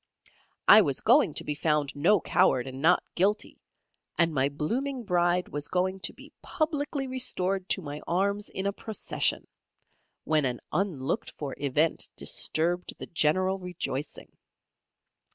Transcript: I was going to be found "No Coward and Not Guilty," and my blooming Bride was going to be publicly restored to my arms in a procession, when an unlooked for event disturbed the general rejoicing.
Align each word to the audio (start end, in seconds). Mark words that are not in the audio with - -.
I 0.67 0.81
was 0.81 0.99
going 0.99 1.35
to 1.35 1.43
be 1.43 1.53
found 1.53 1.95
"No 1.95 2.19
Coward 2.19 2.65
and 2.65 2.81
Not 2.81 3.03
Guilty," 3.13 3.61
and 4.17 4.33
my 4.33 4.49
blooming 4.49 5.03
Bride 5.03 5.47
was 5.49 5.67
going 5.67 5.99
to 5.99 6.11
be 6.11 6.33
publicly 6.41 7.05
restored 7.05 7.69
to 7.69 7.83
my 7.83 8.01
arms 8.07 8.49
in 8.49 8.65
a 8.65 8.73
procession, 8.73 9.45
when 10.23 10.43
an 10.43 10.59
unlooked 10.71 11.29
for 11.37 11.53
event 11.59 12.09
disturbed 12.15 12.95
the 12.97 13.05
general 13.05 13.59
rejoicing. 13.59 14.35